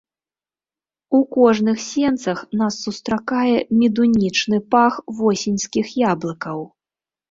У 1.17 1.19
кожных 1.35 1.77
сенцах 1.89 2.43
нас 2.63 2.73
сустракае 2.87 3.55
медунічны 3.85 4.57
пах 4.75 4.93
восеньскіх 5.23 5.97
яблыкаў. 6.11 6.71